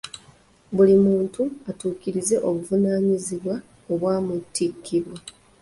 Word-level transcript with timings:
Buli 0.75 0.95
muntu 1.05 1.41
atuukirize 1.69 2.35
obuvunaanyizibwa 2.47 3.55
obwamutikkibwa. 3.91 5.17